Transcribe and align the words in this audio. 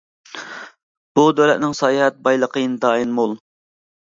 بۇ 1.19 1.25
دۆلەتنىڭ 1.39 1.77
ساياھەت 1.81 2.17
بايلىقى 2.29 2.65
ئىنتايىن 2.69 3.13
مول. 3.21 3.37